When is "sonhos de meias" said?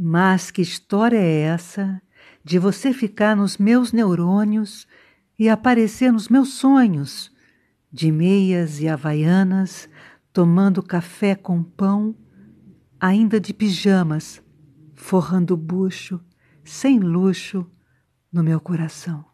6.50-8.78